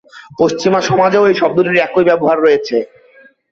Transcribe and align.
পশ্চিমা 0.39 0.79
সমাজেও 0.89 1.27
এই 1.29 1.35
শব্দটির 1.41 1.83
একই 1.85 2.03
ব্যবহার 2.09 2.37
রয়েছে। 2.39 2.77